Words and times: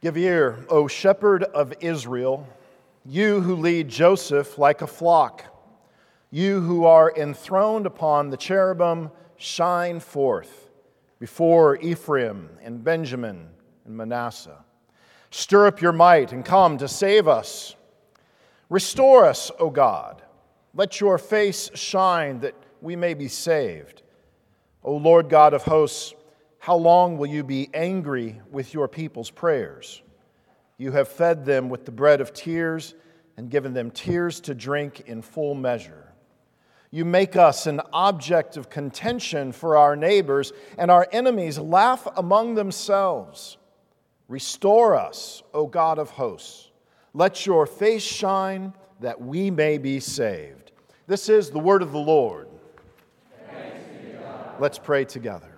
Give 0.00 0.16
ear, 0.16 0.64
O 0.70 0.88
shepherd 0.88 1.44
of 1.44 1.74
Israel, 1.80 2.48
you 3.04 3.42
who 3.42 3.54
lead 3.54 3.88
Joseph 3.88 4.56
like 4.56 4.80
a 4.80 4.86
flock, 4.86 5.44
you 6.30 6.60
who 6.62 6.86
are 6.86 7.12
enthroned 7.14 7.84
upon 7.84 8.30
the 8.30 8.38
cherubim, 8.38 9.10
shine 9.36 10.00
forth 10.00 10.70
before 11.18 11.76
Ephraim 11.76 12.48
and 12.62 12.82
Benjamin 12.82 13.48
and 13.84 13.94
Manasseh. 13.94 14.64
Stir 15.30 15.66
up 15.66 15.82
your 15.82 15.92
might 15.92 16.32
and 16.32 16.46
come 16.46 16.78
to 16.78 16.88
save 16.88 17.28
us. 17.28 17.76
Restore 18.70 19.26
us, 19.26 19.50
O 19.58 19.68
God. 19.68 20.22
Let 20.74 20.98
your 21.00 21.18
face 21.18 21.70
shine 21.74 22.40
that 22.40 22.54
we 22.80 22.96
may 22.96 23.12
be 23.12 23.28
saved. 23.28 24.02
O 24.82 24.96
Lord 24.96 25.28
God 25.28 25.52
of 25.52 25.64
hosts, 25.64 26.14
how 26.60 26.76
long 26.76 27.16
will 27.16 27.26
you 27.26 27.42
be 27.42 27.70
angry 27.72 28.38
with 28.50 28.74
your 28.74 28.86
people's 28.86 29.30
prayers? 29.30 30.02
You 30.76 30.92
have 30.92 31.08
fed 31.08 31.46
them 31.46 31.70
with 31.70 31.86
the 31.86 31.90
bread 31.90 32.20
of 32.20 32.34
tears 32.34 32.94
and 33.38 33.50
given 33.50 33.72
them 33.72 33.90
tears 33.90 34.40
to 34.40 34.54
drink 34.54 35.00
in 35.06 35.22
full 35.22 35.54
measure. 35.54 36.12
You 36.90 37.06
make 37.06 37.34
us 37.34 37.66
an 37.66 37.80
object 37.94 38.58
of 38.58 38.68
contention 38.68 39.52
for 39.52 39.78
our 39.78 39.96
neighbors, 39.96 40.52
and 40.76 40.90
our 40.90 41.08
enemies 41.12 41.58
laugh 41.58 42.06
among 42.16 42.56
themselves. 42.56 43.56
Restore 44.28 44.96
us, 44.96 45.42
O 45.54 45.66
God 45.66 45.98
of 45.98 46.10
hosts. 46.10 46.70
Let 47.14 47.46
your 47.46 47.64
face 47.64 48.02
shine 48.02 48.74
that 49.00 49.18
we 49.18 49.50
may 49.50 49.78
be 49.78 49.98
saved. 49.98 50.72
This 51.06 51.30
is 51.30 51.50
the 51.50 51.58
word 51.58 51.80
of 51.80 51.92
the 51.92 51.98
Lord. 51.98 52.48
Let's 54.58 54.78
pray 54.78 55.06
together. 55.06 55.49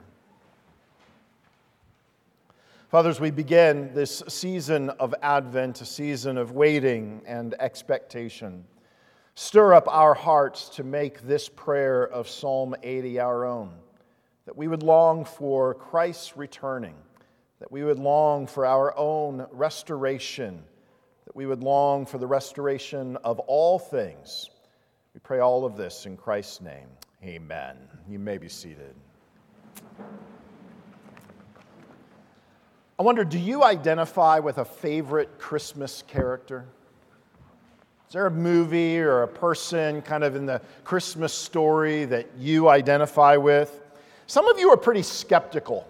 Fathers, 2.92 3.20
we 3.20 3.30
begin 3.30 3.91
this 3.95 4.23
season 4.28 4.91
of 4.91 5.14
Advent, 5.23 5.80
a 5.80 5.87
season 5.87 6.37
of 6.37 6.52
waiting 6.52 7.22
and 7.25 7.55
expectation. 7.58 8.66
Stir 9.34 9.72
up 9.72 9.89
our 9.89 10.12
hearts 10.12 10.69
to 10.69 10.84
make 10.84 11.22
this 11.22 11.48
prayer 11.48 12.06
of 12.06 12.28
Psalm 12.28 12.77
80 12.83 13.19
our 13.19 13.47
own, 13.47 13.72
that 14.44 14.55
we 14.55 14.69
would 14.69 14.83
long 14.83 15.25
for 15.25 15.72
Christ's 15.72 16.36
returning, 16.36 16.94
that 17.61 17.72
we 17.72 17.83
would 17.83 17.98
long 17.98 18.47
for 18.47 18.66
our 18.66 18.94
own 18.98 19.47
restoration, 19.53 20.62
that 21.25 21.34
we 21.34 21.47
would 21.47 21.62
long 21.62 22.05
for 22.05 22.19
the 22.19 22.27
restoration 22.27 23.16
of 23.25 23.38
all 23.38 23.78
things. 23.78 24.50
We 25.14 25.20
pray 25.20 25.38
all 25.38 25.64
of 25.64 25.78
this 25.78 26.05
in 26.05 26.19
Christ's 26.19 26.61
name. 26.61 26.88
Amen. 27.25 27.78
You 28.06 28.19
may 28.19 28.36
be 28.36 28.50
seated. 28.50 28.94
I 32.98 33.02
wonder, 33.02 33.24
do 33.24 33.38
you 33.38 33.64
identify 33.64 34.38
with 34.38 34.58
a 34.58 34.64
favorite 34.64 35.38
Christmas 35.38 36.02
character? 36.06 36.66
Is 38.06 38.12
there 38.12 38.26
a 38.26 38.30
movie 38.30 38.98
or 38.98 39.22
a 39.22 39.28
person 39.28 40.02
kind 40.02 40.22
of 40.22 40.36
in 40.36 40.44
the 40.44 40.60
Christmas 40.84 41.32
story 41.32 42.04
that 42.04 42.28
you 42.36 42.68
identify 42.68 43.36
with? 43.38 43.80
Some 44.26 44.46
of 44.46 44.58
you 44.58 44.68
are 44.70 44.76
pretty 44.76 45.02
skeptical. 45.02 45.88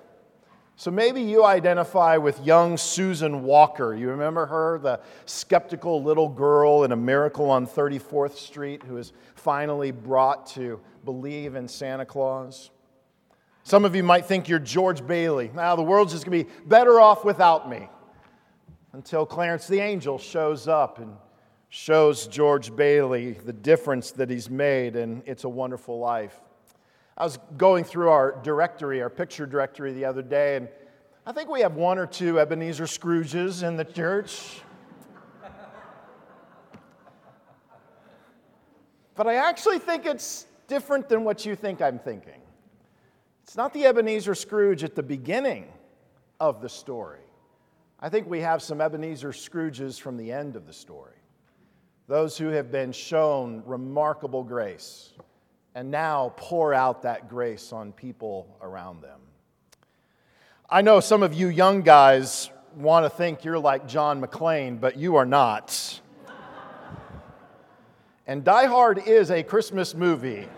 So 0.77 0.91
maybe 0.91 1.20
you 1.20 1.45
identify 1.45 2.17
with 2.17 2.41
young 2.47 2.77
Susan 2.77 3.42
Walker. 3.42 3.95
You 3.95 4.08
remember 4.08 4.47
her, 4.47 4.78
the 4.78 5.00
skeptical 5.27 6.03
little 6.03 6.28
girl 6.28 6.84
in 6.84 6.92
A 6.92 6.97
Miracle 6.97 7.50
on 7.50 7.67
34th 7.67 8.36
Street 8.36 8.83
who 8.84 8.97
is 8.97 9.12
finally 9.34 9.91
brought 9.91 10.47
to 10.48 10.80
believe 11.05 11.56
in 11.56 11.67
Santa 11.67 12.05
Claus? 12.05 12.70
Some 13.65 13.85
of 13.85 13.95
you 13.95 14.03
might 14.03 14.27
think 14.27 14.49
you're 14.49 14.59
George 14.59 15.07
Bailey. 15.07 15.51
Now, 15.55 15.77
the 15.77 15.83
world's 15.83 16.13
just 16.13 16.27
going 16.27 16.39
to 16.39 16.45
be 16.45 16.51
better 16.67 17.01
off 17.01 17.25
without 17.25 17.71
me. 17.71 17.89
Until 18.93 19.25
Clarence 19.25 19.67
the 19.67 19.81
Angel 19.81 20.19
shows 20.19 20.69
up 20.69 20.99
and 20.99 21.17
shows 21.71 22.27
George 22.27 22.75
Bailey 22.75 23.33
the 23.33 23.53
difference 23.53 24.11
that 24.13 24.29
he's 24.29 24.51
made, 24.51 24.97
and 24.97 25.23
it's 25.25 25.45
a 25.45 25.48
wonderful 25.48 25.98
life. 25.98 26.39
I 27.17 27.25
was 27.25 27.39
going 27.57 27.85
through 27.85 28.11
our 28.11 28.39
directory, 28.42 29.01
our 29.01 29.09
picture 29.09 29.47
directory, 29.47 29.92
the 29.92 30.05
other 30.05 30.23
day, 30.23 30.57
and 30.57 30.69
I 31.25 31.33
think 31.33 31.48
we 31.48 31.61
have 31.61 31.77
one 31.77 31.98
or 31.98 32.07
two 32.07 32.41
Ebenezer 32.41 32.85
Scrooges 32.85 33.67
in 33.67 33.77
the 33.77 33.85
church. 33.85 34.61
But 39.15 39.27
I 39.27 39.36
actually 39.36 39.79
think 39.79 40.05
it's 40.05 40.47
different 40.67 41.09
than 41.09 41.23
what 41.23 41.47
you 41.47 41.55
think 41.55 41.81
I'm 41.81 41.98
thinking. 41.98 42.41
It's 43.42 43.57
not 43.57 43.73
the 43.75 43.86
Ebenezer 43.86 44.35
Scrooge 44.35 44.85
at 44.85 44.95
the 44.95 45.03
beginning 45.03 45.67
of 46.41 46.61
the 46.61 46.69
story. 46.69 47.20
I 48.01 48.08
think 48.08 48.29
we 48.29 48.41
have 48.41 48.63
some 48.63 48.80
Ebenezer 48.80 49.30
Scrooges 49.30 50.01
from 50.01 50.17
the 50.17 50.33
end 50.33 50.57
of 50.57 50.67
the 50.67 50.73
story. 50.73 51.17
Those 52.08 52.36
who 52.36 52.48
have 52.48 52.73
been 52.73 52.92
shown 52.92 53.63
remarkable 53.64 54.42
grace 54.42 55.13
and 55.75 55.91
now 55.91 56.33
pour 56.36 56.75
out 56.75 57.03
that 57.03 57.29
grace 57.29 57.73
on 57.73 57.92
people 57.92 58.57
around 58.61 59.03
them. 59.03 59.20
I 60.69 60.83
know 60.83 61.01
some 61.01 61.23
of 61.23 61.35
you 61.35 61.48
young 61.48 61.83
guys 61.83 62.51
want 62.77 63.05
to 63.05 63.11
think 63.11 63.45
you're 63.45 63.59
like 63.59 63.86
John 63.86 64.20
McClane, 64.20 64.80
but 64.80 64.97
you 64.97 65.17
are 65.17 65.27
not. 65.27 66.01
and 68.27 68.42
Die 68.42 68.67
Hard 68.67 69.07
is 69.07 69.30
a 69.30 69.42
Christmas 69.42 69.95
movie. 69.95 70.48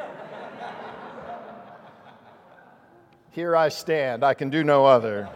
Here 3.35 3.57
I 3.57 3.69
stand, 3.69 4.23
I 4.23 4.33
can 4.33 4.49
do 4.49 4.63
no 4.63 4.87
other. 4.87 5.29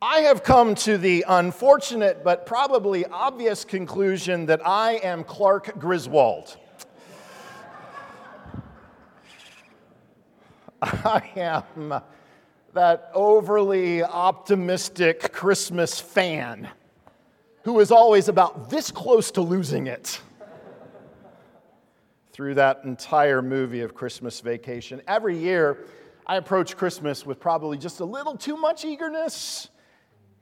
I 0.00 0.20
have 0.20 0.42
come 0.42 0.74
to 0.76 0.96
the 0.96 1.22
unfortunate 1.28 2.24
but 2.24 2.46
probably 2.46 3.04
obvious 3.04 3.62
conclusion 3.62 4.46
that 4.46 4.66
I 4.66 4.92
am 5.02 5.22
Clark 5.22 5.78
Griswold. 5.78 6.56
I 10.80 11.30
am 11.36 12.00
that 12.72 13.10
overly 13.12 14.02
optimistic 14.02 15.30
Christmas 15.30 16.00
fan 16.00 16.70
who 17.64 17.80
is 17.80 17.90
always 17.90 18.28
about 18.28 18.70
this 18.70 18.90
close 18.90 19.30
to 19.32 19.42
losing 19.42 19.88
it 19.88 20.22
through 22.34 22.52
that 22.52 22.80
entire 22.82 23.40
movie 23.40 23.82
of 23.82 23.94
Christmas 23.94 24.40
Vacation. 24.40 25.00
Every 25.06 25.38
year, 25.38 25.84
I 26.26 26.34
approach 26.36 26.76
Christmas 26.76 27.24
with 27.24 27.38
probably 27.38 27.78
just 27.78 28.00
a 28.00 28.04
little 28.04 28.36
too 28.36 28.56
much 28.56 28.84
eagerness, 28.84 29.68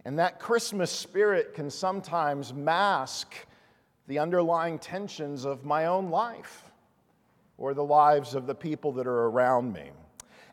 and 0.06 0.18
that 0.18 0.40
Christmas 0.40 0.90
spirit 0.90 1.52
can 1.52 1.68
sometimes 1.68 2.54
mask 2.54 3.34
the 4.06 4.18
underlying 4.18 4.78
tensions 4.78 5.44
of 5.44 5.66
my 5.66 5.84
own 5.84 6.08
life 6.08 6.64
or 7.58 7.74
the 7.74 7.84
lives 7.84 8.34
of 8.34 8.46
the 8.46 8.54
people 8.54 8.92
that 8.92 9.06
are 9.06 9.26
around 9.26 9.70
me. 9.74 9.90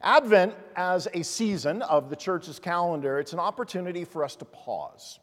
Advent, 0.02 0.54
as 0.76 1.08
a 1.14 1.24
season 1.24 1.82
of 1.84 2.10
the 2.10 2.18
church's 2.18 2.60
calendar, 2.60 3.18
it's 3.18 3.32
an 3.32 3.40
opportunity 3.40 4.04
for 4.04 4.26
us 4.26 4.36
to 4.36 4.44
pause, 4.44 5.20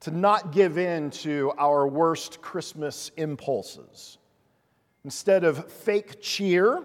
to 0.00 0.10
not 0.10 0.52
give 0.52 0.76
in 0.76 1.08
to 1.10 1.54
our 1.56 1.88
worst 1.88 2.42
Christmas 2.42 3.10
impulses 3.16 4.18
Instead 5.04 5.44
of 5.44 5.70
fake 5.70 6.20
cheer, 6.20 6.84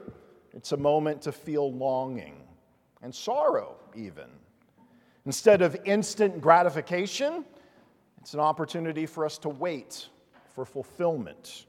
it's 0.53 0.71
a 0.71 0.77
moment 0.77 1.21
to 1.23 1.31
feel 1.31 1.71
longing 1.73 2.35
and 3.01 3.13
sorrow, 3.13 3.75
even. 3.95 4.27
Instead 5.25 5.61
of 5.61 5.75
instant 5.85 6.39
gratification, 6.39 7.43
it's 8.19 8.33
an 8.33 8.39
opportunity 8.39 9.05
for 9.05 9.25
us 9.25 9.37
to 9.39 9.49
wait 9.49 10.09
for 10.53 10.65
fulfillment. 10.65 11.65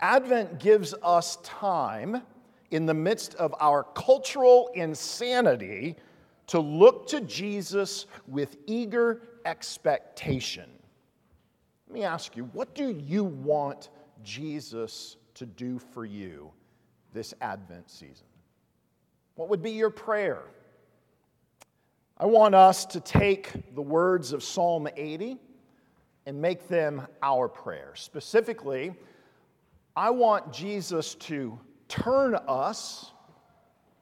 Advent 0.00 0.60
gives 0.60 0.94
us 1.02 1.38
time 1.42 2.22
in 2.70 2.86
the 2.86 2.94
midst 2.94 3.34
of 3.34 3.54
our 3.60 3.82
cultural 3.82 4.70
insanity 4.74 5.96
to 6.46 6.58
look 6.58 7.06
to 7.08 7.20
Jesus 7.20 8.06
with 8.26 8.56
eager 8.66 9.22
expectation. 9.44 10.70
Let 11.88 11.94
me 11.94 12.04
ask 12.04 12.36
you, 12.36 12.44
what 12.52 12.74
do 12.74 12.98
you 13.06 13.24
want 13.24 13.90
Jesus 14.22 15.17
to 15.38 15.46
do 15.46 15.78
for 15.78 16.04
you 16.04 16.50
this 17.12 17.32
Advent 17.40 17.88
season? 17.90 18.26
What 19.36 19.48
would 19.48 19.62
be 19.62 19.70
your 19.70 19.90
prayer? 19.90 20.42
I 22.18 22.26
want 22.26 22.56
us 22.56 22.84
to 22.86 23.00
take 23.00 23.74
the 23.76 23.82
words 23.82 24.32
of 24.32 24.42
Psalm 24.42 24.88
80 24.96 25.38
and 26.26 26.42
make 26.42 26.66
them 26.66 27.06
our 27.22 27.48
prayer. 27.48 27.92
Specifically, 27.94 28.94
I 29.94 30.10
want 30.10 30.52
Jesus 30.52 31.14
to 31.14 31.58
turn 31.86 32.34
us 32.34 33.12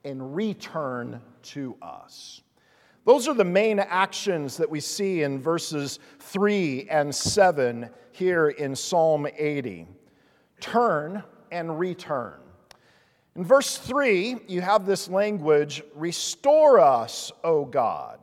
and 0.04 0.34
return 0.34 1.20
to 1.42 1.76
us. 1.82 2.40
Those 3.04 3.28
are 3.28 3.34
the 3.34 3.44
main 3.44 3.78
actions 3.78 4.56
that 4.56 4.70
we 4.70 4.80
see 4.80 5.22
in 5.22 5.40
verses 5.40 5.98
3 6.20 6.88
and 6.88 7.14
7 7.14 7.90
here 8.12 8.48
in 8.48 8.74
Psalm 8.74 9.26
80 9.36 9.86
turn 10.60 11.22
and 11.50 11.78
return. 11.78 12.34
In 13.36 13.44
verse 13.44 13.76
3, 13.76 14.40
you 14.48 14.62
have 14.62 14.86
this 14.86 15.08
language, 15.08 15.82
restore 15.94 16.80
us, 16.80 17.32
O 17.44 17.64
God. 17.64 18.20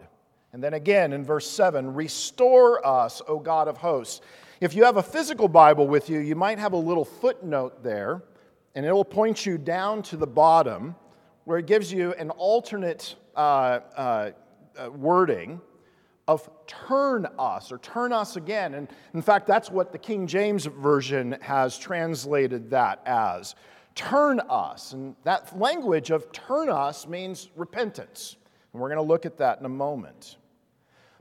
And 0.54 0.64
then 0.64 0.74
again 0.74 1.14
in 1.14 1.24
verse 1.24 1.50
7, 1.50 1.94
restore 1.94 2.86
us, 2.86 3.22
O 3.28 3.40
God 3.40 3.68
of 3.68 3.78
hosts. 3.78 4.22
If 4.60 4.74
you 4.74 4.84
have 4.86 4.98
a 4.98 5.04
physical 5.04 5.48
Bible 5.48 5.88
with 5.88 6.10
you, 6.10 6.20
you 6.20 6.36
might 6.36 6.58
have 6.58 6.74
a 6.74 6.78
little 6.78 7.06
footnote 7.06 7.84
there, 7.84 8.24
and 8.76 8.86
it 8.86 8.92
will 8.92 9.06
point 9.06 9.46
you 9.46 9.58
down 9.58 10.02
to 10.04 10.18
the 10.18 10.28
bottom 10.28 10.96
where 11.46 11.58
it 11.58 11.68
gives 11.68 11.92
you 11.92 12.14
an 12.14 12.30
alternate 12.32 13.16
uh, 13.36 13.80
uh, 13.96 14.32
uh, 14.78 14.90
wording 14.92 15.60
of 16.28 16.50
turn 16.68 17.28
us 17.38 17.72
or 17.72 17.78
turn 17.80 18.14
us 18.14 18.36
again. 18.36 18.76
And 18.76 18.88
in 19.14 19.22
fact, 19.22 19.46
that's 19.48 19.70
what 19.70 19.92
the 19.92 19.98
King 19.98 20.26
James 20.28 20.66
Version 20.66 21.38
has 21.42 21.78
translated 21.78 22.70
that 22.70 23.02
as 23.06 23.56
turn 23.96 24.40
us. 24.50 24.94
And 24.94 25.16
that 25.24 25.58
language 25.58 26.12
of 26.12 26.32
turn 26.32 26.70
us 26.70 27.08
means 27.08 27.50
repentance. 27.56 28.38
And 28.72 28.82
we're 28.82 28.90
going 28.90 28.98
to 28.98 29.04
look 29.04 29.26
at 29.26 29.38
that 29.38 29.60
in 29.60 29.66
a 29.66 29.70
moment. 29.70 30.38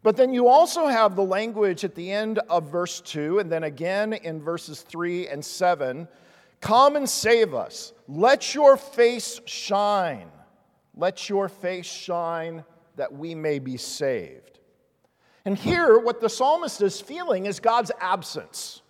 But 0.02 0.16
then 0.16 0.32
you 0.32 0.48
also 0.48 0.86
have 0.86 1.14
the 1.14 1.22
language 1.22 1.84
at 1.84 1.94
the 1.94 2.10
end 2.10 2.38
of 2.50 2.70
verse 2.70 3.00
2, 3.00 3.38
and 3.38 3.52
then 3.52 3.64
again 3.64 4.12
in 4.12 4.40
verses 4.40 4.82
3 4.82 5.28
and 5.28 5.44
7 5.44 6.08
Come 6.60 6.94
and 6.94 7.10
save 7.10 7.54
us. 7.54 7.92
Let 8.06 8.54
your 8.54 8.76
face 8.76 9.40
shine. 9.46 10.30
Let 10.94 11.28
your 11.28 11.48
face 11.48 11.86
shine 11.86 12.64
that 12.94 13.12
we 13.12 13.34
may 13.34 13.58
be 13.58 13.76
saved. 13.76 14.60
And 15.44 15.58
here, 15.58 15.98
what 15.98 16.20
the 16.20 16.28
psalmist 16.28 16.82
is 16.82 17.00
feeling 17.00 17.46
is 17.46 17.58
God's 17.58 17.90
absence. 18.00 18.82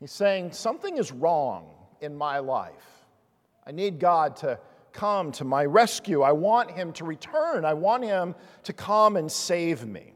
He's 0.00 0.12
saying, 0.12 0.52
Something 0.52 0.98
is 0.98 1.12
wrong 1.12 1.70
in 2.00 2.16
my 2.16 2.38
life. 2.38 3.04
I 3.66 3.72
need 3.72 3.98
God 3.98 4.36
to 4.36 4.58
come 4.92 5.32
to 5.32 5.44
my 5.44 5.64
rescue. 5.64 6.22
I 6.22 6.32
want 6.32 6.70
Him 6.70 6.92
to 6.94 7.04
return. 7.04 7.64
I 7.64 7.74
want 7.74 8.04
Him 8.04 8.34
to 8.64 8.72
come 8.72 9.16
and 9.16 9.30
save 9.30 9.86
me. 9.86 10.12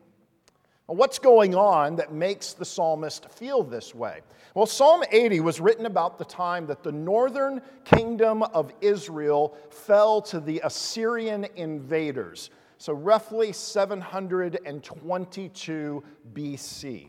what's 0.86 1.18
going 1.18 1.54
on 1.54 1.96
that 1.96 2.12
makes 2.12 2.54
the 2.54 2.64
psalmist 2.64 3.30
feel 3.30 3.62
this 3.62 3.94
way? 3.94 4.20
Well, 4.54 4.66
Psalm 4.66 5.04
80 5.12 5.40
was 5.40 5.60
written 5.60 5.86
about 5.86 6.18
the 6.18 6.24
time 6.24 6.66
that 6.66 6.82
the 6.82 6.92
northern 6.92 7.60
kingdom 7.84 8.42
of 8.42 8.72
Israel 8.80 9.56
fell 9.70 10.22
to 10.22 10.40
the 10.40 10.60
Assyrian 10.64 11.46
invaders. 11.56 12.50
So, 12.78 12.92
roughly 12.92 13.52
722 13.52 16.04
BC. 16.32 17.08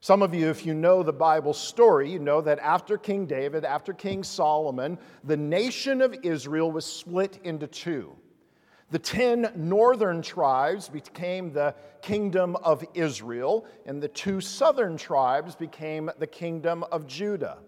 Some 0.00 0.22
of 0.22 0.32
you, 0.32 0.48
if 0.48 0.64
you 0.64 0.74
know 0.74 1.02
the 1.02 1.12
Bible 1.12 1.54
story, 1.54 2.10
you 2.10 2.20
know 2.20 2.40
that 2.42 2.60
after 2.60 2.96
King 2.96 3.26
David, 3.26 3.64
after 3.64 3.92
King 3.92 4.22
Solomon, 4.22 4.96
the 5.24 5.36
nation 5.36 6.00
of 6.02 6.14
Israel 6.22 6.70
was 6.70 6.84
split 6.84 7.40
into 7.42 7.66
two. 7.66 8.14
The 8.90 8.98
ten 8.98 9.52
northern 9.56 10.22
tribes 10.22 10.88
became 10.88 11.52
the 11.52 11.74
kingdom 12.00 12.56
of 12.56 12.84
Israel, 12.94 13.66
and 13.86 14.02
the 14.02 14.08
two 14.08 14.40
southern 14.40 14.96
tribes 14.96 15.56
became 15.56 16.10
the 16.18 16.26
kingdom 16.26 16.84
of 16.84 17.06
Judah. 17.06 17.58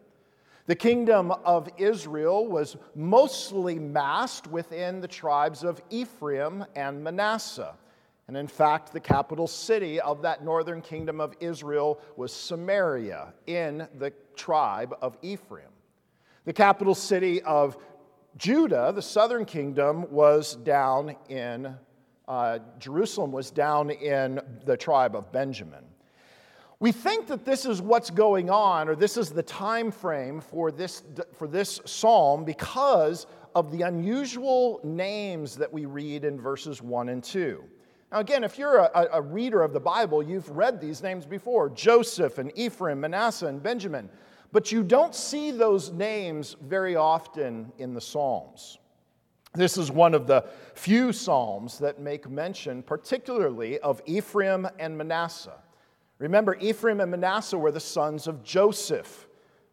The 0.71 0.77
kingdom 0.77 1.33
of 1.33 1.69
Israel 1.79 2.47
was 2.47 2.77
mostly 2.95 3.77
massed 3.81 4.47
within 4.47 5.01
the 5.01 5.09
tribes 5.09 5.65
of 5.65 5.83
Ephraim 5.91 6.65
and 6.77 7.03
Manasseh. 7.03 7.75
And 8.29 8.37
in 8.37 8.47
fact, 8.47 8.93
the 8.93 9.01
capital 9.01 9.49
city 9.49 10.01
of 10.01 10.23
that 10.23 10.45
northern 10.45 10.81
kingdom 10.81 11.21
of 11.21 11.35
Israel 11.41 11.99
was 12.15 12.33
Samaria 12.33 13.35
in 13.49 13.89
the 13.99 14.13
tribe 14.37 14.95
of 15.03 15.19
Ephraim. 15.23 15.73
The 16.45 16.53
capital 16.53 16.95
city 16.95 17.43
of 17.43 17.77
Judah, 18.37 18.93
the 18.95 19.03
southern 19.03 19.47
kingdom, 19.47 20.09
was 20.13 20.55
down 20.55 21.17
in 21.29 21.75
uh, 22.29 22.61
Jerusalem, 22.79 23.33
was 23.33 23.51
down 23.51 23.91
in 23.91 24.41
the 24.67 24.77
tribe 24.77 25.17
of 25.17 25.33
Benjamin. 25.33 25.90
We 26.81 26.93
think 26.93 27.27
that 27.27 27.45
this 27.45 27.67
is 27.67 27.83
what's 27.83 28.09
going 28.09 28.49
on, 28.49 28.89
or 28.89 28.97
this 28.97 29.19
is 29.19 29.29
the 29.29 29.43
time 29.43 29.91
frame 29.91 30.41
for 30.41 30.73
this, 30.73 31.03
for 31.35 31.47
this 31.47 31.79
psalm 31.85 32.43
because 32.43 33.27
of 33.55 33.71
the 33.71 33.83
unusual 33.83 34.81
names 34.83 35.57
that 35.57 35.71
we 35.71 35.85
read 35.85 36.25
in 36.25 36.41
verses 36.41 36.81
1 36.81 37.11
and 37.11 37.23
2. 37.23 37.63
Now, 38.11 38.21
again, 38.21 38.45
if 38.45 38.59
you're 38.59 38.79
a, 38.79 39.09
a, 39.13 39.21
reader 39.21 39.63
of 39.63 39.75
the 39.75 39.81
Bible, 39.81 40.23
you've 40.23 40.49
read 40.49 40.81
these 40.81 41.03
names 41.03 41.27
before 41.27 41.69
Joseph 41.69 42.39
and 42.39 42.51
Ephraim, 42.57 43.01
Manasseh 43.01 43.47
and 43.47 43.63
Benjamin. 43.63 44.09
But 44.51 44.73
you 44.73 44.83
don't 44.83 45.15
see 45.15 45.51
those 45.51 45.93
names 45.93 46.57
very 46.63 46.97
often 46.97 47.73
in 47.79 47.93
the 47.93 48.01
Psalms. 48.01 48.79
This 49.53 49.77
is 49.77 49.93
one 49.93 50.15
of 50.15 50.27
the 50.27 50.47
few 50.75 51.13
Psalms 51.13 51.79
that 51.79 52.01
make 52.01 52.29
mention, 52.29 52.83
particularly, 52.83 53.79
of 53.81 54.01
Ephraim 54.07 54.67
and 54.79 54.97
Manasseh. 54.97 55.59
Remember, 56.21 56.55
Ephraim 56.61 57.01
and 57.01 57.11
Manasseh 57.11 57.57
were 57.57 57.73
the 57.73 57.81
sons 57.81 58.27
of 58.27 58.45
Joseph, 58.45 59.27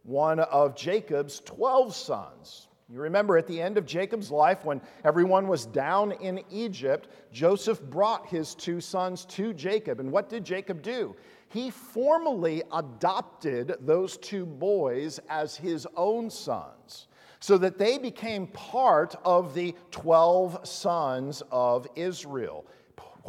one 0.04 0.40
of 0.40 0.78
Jacob's 0.78 1.42
12 1.42 1.94
sons. 1.94 2.70
You 2.90 3.02
remember 3.02 3.38
at 3.38 3.48
the 3.48 3.62
end 3.62 3.78
of 3.78 3.86
Jacob's 3.86 4.32
life, 4.32 4.64
when 4.64 4.82
everyone 5.04 5.50
was 5.50 5.66
down 5.66 6.14
in 6.14 6.42
Egypt, 6.50 7.10
Joseph 7.34 7.82
brought 7.82 8.28
his 8.28 8.56
two 8.56 8.80
sons 8.80 9.26
to 9.26 9.54
Jacob. 9.54 10.00
And 10.00 10.10
what 10.10 10.30
did 10.30 10.46
Jacob 10.46 10.82
do? 10.82 11.18
He 11.50 11.70
formally 11.70 12.64
adopted 12.72 13.76
those 13.82 14.16
two 14.16 14.46
boys 14.46 15.20
as 15.28 15.58
his 15.58 15.86
own 15.98 16.30
sons 16.30 17.08
so 17.42 17.58
that 17.58 17.78
they 17.78 17.98
became 17.98 18.48
part 18.48 19.16
of 19.26 19.54
the 19.54 19.76
12 19.92 20.66
sons 20.66 21.44
of 21.52 21.88
Israel, 21.96 22.66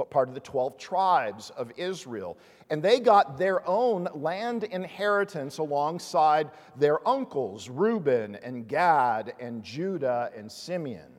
part 0.04 0.28
of 0.28 0.34
the 0.34 0.40
12 0.40 0.78
tribes 0.78 1.50
of 1.50 1.72
Israel 1.76 2.36
and 2.70 2.82
they 2.82 3.00
got 3.00 3.38
their 3.38 3.66
own 3.66 4.08
land 4.14 4.64
inheritance 4.64 5.58
alongside 5.58 6.50
their 6.76 7.06
uncles, 7.08 7.68
Reuben 7.68 8.36
and 8.36 8.68
Gad 8.68 9.32
and 9.40 9.62
Judah 9.62 10.30
and 10.36 10.50
Simeon. 10.50 11.12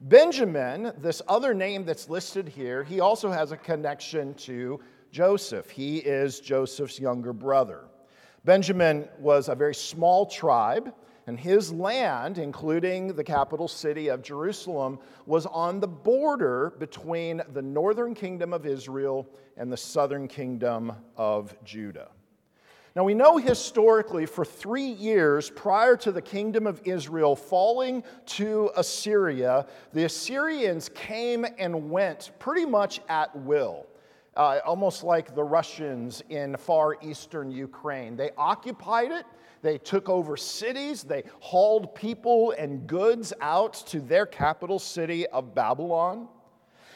Benjamin, 0.00 0.92
this 0.98 1.22
other 1.28 1.54
name 1.54 1.84
that's 1.84 2.08
listed 2.08 2.48
here, 2.48 2.82
he 2.82 3.00
also 3.00 3.30
has 3.30 3.52
a 3.52 3.56
connection 3.56 4.34
to 4.34 4.80
Joseph. 5.10 5.70
He 5.70 5.98
is 5.98 6.40
Joseph's 6.40 6.98
younger 6.98 7.32
brother. 7.32 7.84
Benjamin 8.44 9.08
was 9.18 9.48
a 9.48 9.54
very 9.54 9.74
small 9.74 10.26
tribe. 10.26 10.92
And 11.26 11.38
his 11.38 11.72
land, 11.72 12.38
including 12.38 13.14
the 13.14 13.22
capital 13.22 13.68
city 13.68 14.08
of 14.08 14.22
Jerusalem, 14.22 14.98
was 15.26 15.46
on 15.46 15.78
the 15.78 15.86
border 15.86 16.74
between 16.78 17.42
the 17.52 17.62
northern 17.62 18.14
kingdom 18.14 18.52
of 18.52 18.66
Israel 18.66 19.28
and 19.56 19.72
the 19.72 19.76
southern 19.76 20.26
kingdom 20.26 20.92
of 21.16 21.54
Judah. 21.64 22.08
Now, 22.94 23.04
we 23.04 23.14
know 23.14 23.38
historically 23.38 24.26
for 24.26 24.44
three 24.44 24.86
years 24.86 25.48
prior 25.48 25.96
to 25.98 26.12
the 26.12 26.20
kingdom 26.20 26.66
of 26.66 26.82
Israel 26.84 27.34
falling 27.34 28.04
to 28.26 28.70
Assyria, 28.76 29.66
the 29.94 30.04
Assyrians 30.04 30.90
came 30.90 31.46
and 31.58 31.90
went 31.90 32.32
pretty 32.38 32.66
much 32.66 33.00
at 33.08 33.34
will. 33.34 33.86
Uh, 34.34 34.60
almost 34.64 35.04
like 35.04 35.34
the 35.34 35.44
Russians 35.44 36.22
in 36.30 36.56
far 36.56 36.96
eastern 37.02 37.50
Ukraine. 37.50 38.16
They 38.16 38.30
occupied 38.38 39.10
it, 39.10 39.26
they 39.62 39.78
took 39.78 40.08
over 40.08 40.36
cities, 40.36 41.04
they 41.04 41.22
hauled 41.38 41.94
people 41.94 42.52
and 42.58 42.86
goods 42.86 43.32
out 43.40 43.74
to 43.86 44.00
their 44.00 44.26
capital 44.26 44.78
city 44.78 45.26
of 45.28 45.54
Babylon. 45.54 46.28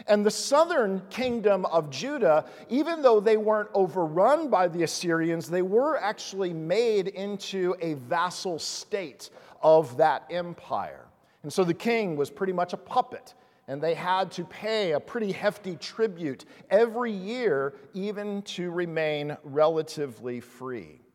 And 0.08 0.26
the 0.26 0.30
southern 0.30 1.00
kingdom 1.08 1.64
of 1.66 1.90
Judah, 1.90 2.44
even 2.68 3.02
though 3.02 3.18
they 3.18 3.36
weren't 3.36 3.70
overrun 3.72 4.50
by 4.50 4.68
the 4.68 4.82
Assyrians, 4.82 5.48
they 5.48 5.62
were 5.62 5.96
actually 5.96 6.52
made 6.52 7.08
into 7.08 7.74
a 7.80 7.94
vassal 7.94 8.58
state 8.58 9.30
of 9.62 9.96
that 9.96 10.26
empire. 10.30 11.06
And 11.42 11.52
so 11.52 11.64
the 11.64 11.74
king 11.74 12.16
was 12.16 12.30
pretty 12.30 12.52
much 12.52 12.72
a 12.72 12.76
puppet, 12.76 13.34
and 13.68 13.80
they 13.80 13.94
had 13.94 14.30
to 14.32 14.44
pay 14.44 14.92
a 14.92 15.00
pretty 15.00 15.32
hefty 15.32 15.76
tribute 15.76 16.44
every 16.70 17.12
year, 17.12 17.74
even 17.94 18.42
to 18.42 18.70
remain 18.70 19.36
relatively 19.44 20.40
free. 20.40 21.05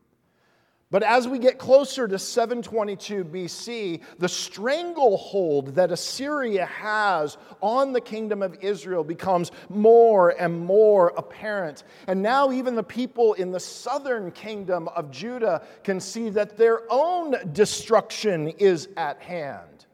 But 0.92 1.02
as 1.02 1.26
we 1.26 1.38
get 1.38 1.56
closer 1.58 2.06
to 2.06 2.18
722 2.18 3.24
BC, 3.24 4.02
the 4.18 4.28
stranglehold 4.28 5.74
that 5.76 5.90
Assyria 5.90 6.66
has 6.66 7.38
on 7.62 7.94
the 7.94 8.00
kingdom 8.00 8.42
of 8.42 8.58
Israel 8.60 9.02
becomes 9.02 9.52
more 9.70 10.38
and 10.38 10.60
more 10.60 11.14
apparent. 11.16 11.84
And 12.06 12.20
now, 12.20 12.52
even 12.52 12.74
the 12.74 12.82
people 12.82 13.32
in 13.32 13.52
the 13.52 13.58
southern 13.58 14.32
kingdom 14.32 14.86
of 14.88 15.10
Judah 15.10 15.62
can 15.82 15.98
see 15.98 16.28
that 16.28 16.58
their 16.58 16.82
own 16.90 17.36
destruction 17.54 18.48
is 18.48 18.90
at 18.98 19.18
hand, 19.22 19.86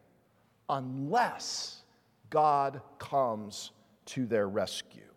unless 0.68 1.84
God 2.28 2.80
comes 2.98 3.70
to 4.06 4.26
their 4.26 4.48
rescue. 4.48 5.07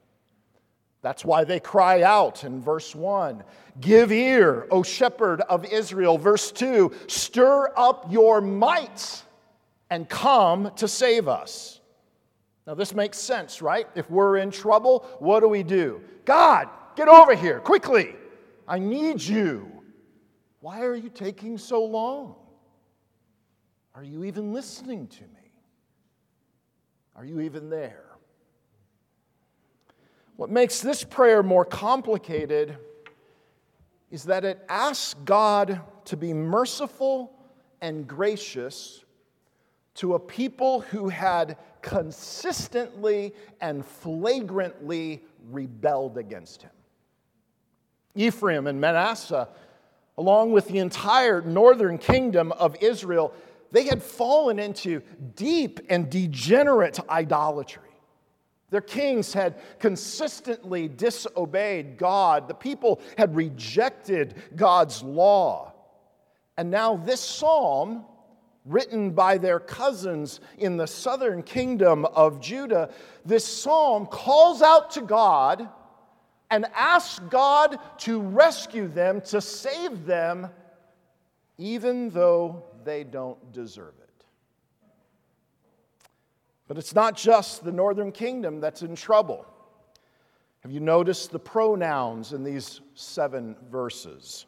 That's 1.02 1.26
why 1.26 1.44
they 1.44 1.60
cry 1.60 2.04
out 2.04 2.44
in 2.44 2.62
verse 2.62 2.96
1 2.96 3.44
Give 3.80 4.12
ear, 4.12 4.68
O 4.70 4.84
shepherd 4.84 5.42
of 5.42 5.66
Israel. 5.66 6.18
Verse 6.18 6.52
2 6.52 6.92
Stir 7.08 7.72
up 7.76 8.12
your 8.12 8.42
might 8.42 9.24
and 9.90 10.08
come 10.08 10.72
to 10.76 10.88
save 10.88 11.28
us. 11.28 11.80
Now, 12.68 12.76
this 12.76 12.94
makes 12.94 13.18
sense, 13.18 13.62
right? 13.62 13.88
If 13.96 14.10
we're 14.10 14.38
in 14.38 14.52
trouble, 14.52 15.06
what 15.20 15.40
do 15.40 15.48
we 15.48 15.64
do? 15.64 16.02
God, 16.26 16.70
get 16.96 17.08
over 17.08 17.36
here 17.36 17.60
quickly. 17.60 18.16
I 18.68 18.78
need 18.78 19.22
you. 19.22 19.70
Why 20.60 20.82
are 20.82 20.96
you 20.96 21.10
taking 21.10 21.58
so 21.58 21.84
long? 21.84 22.36
Are 23.96 24.04
you 24.04 24.24
even 24.24 24.54
listening 24.54 25.08
to 25.08 25.24
me? 25.24 25.52
Are 27.16 27.26
you 27.26 27.42
even 27.42 27.70
there? 27.70 28.11
What 30.36 30.50
makes 30.50 30.82
this 30.82 31.04
prayer 31.04 31.44
more 31.44 31.66
complicated 31.66 32.78
is 34.10 34.24
that 34.26 34.44
it 34.44 34.64
asks 34.68 35.14
God 35.26 35.82
to 36.06 36.18
be 36.18 36.34
merciful 36.34 37.34
and 37.82 38.08
gracious 38.08 39.04
to 39.96 40.16
a 40.16 40.20
people 40.20 40.82
who 40.82 41.10
had 41.10 41.58
consistently 41.82 43.34
and 43.60 43.86
flagrantly 43.86 45.24
rebelled 45.50 46.18
against 46.18 46.62
him. 46.62 46.72
Ephraim 48.16 48.68
and 48.68 48.80
Manasseh, 48.80 49.48
along 50.18 50.52
with 50.52 50.68
the 50.68 50.80
entire 50.80 51.42
northern 51.42 51.98
kingdom 51.98 52.52
of 52.54 52.76
Israel, 52.82 53.34
they 53.72 53.84
had 53.84 54.04
fallen 54.04 54.60
into 54.60 55.02
deep 55.36 55.80
and 55.90 56.10
degenerate 56.10 57.00
idolatry. 57.10 57.91
Their 58.72 58.82
kings 58.82 59.34
had 59.34 59.60
consistently 59.80 60.88
disobeyed 60.88 61.98
God. 61.98 62.48
The 62.48 62.54
people 62.56 63.02
had 63.18 63.36
rejected 63.36 64.36
God's 64.56 65.04
law. 65.04 65.74
And 66.58 66.72
now, 66.72 66.96
this 66.96 67.20
psalm, 67.20 68.06
written 68.66 69.12
by 69.12 69.38
their 69.38 69.60
cousins 69.60 70.40
in 70.58 70.78
the 70.78 70.88
southern 70.88 71.44
kingdom 71.44 72.06
of 72.06 72.40
Judah, 72.40 72.92
this 73.26 73.46
psalm 73.46 74.06
calls 74.06 74.62
out 74.62 74.92
to 74.92 75.02
God 75.02 75.68
and 76.50 76.66
asks 76.74 77.20
God 77.30 77.78
to 78.00 78.22
rescue 78.22 78.88
them, 78.88 79.22
to 79.22 79.42
save 79.42 80.06
them, 80.06 80.50
even 81.58 82.10
though 82.10 82.64
they 82.84 83.04
don't 83.04 83.52
deserve 83.52 83.94
it. 84.00 84.01
But 86.72 86.78
it's 86.78 86.96
not 86.96 87.18
just 87.18 87.66
the 87.66 87.72
northern 87.74 88.14
kingdom 88.14 88.62
that's 88.62 88.82
in 88.82 88.96
trouble. 88.96 89.46
Have 90.62 90.72
you 90.72 90.80
noticed 90.80 91.30
the 91.30 91.38
pronouns 91.38 92.32
in 92.32 92.46
these 92.46 92.80
seven 92.96 93.58
verses? 93.70 94.46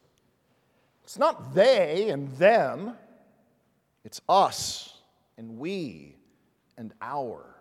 It's 1.04 1.20
not 1.20 1.54
they 1.54 2.12
and 2.12 2.30
them, 2.38 2.94
it's 4.06 4.22
us 4.30 5.02
and 5.38 5.58
we 5.58 6.16
and 6.78 6.94
our. 7.02 7.58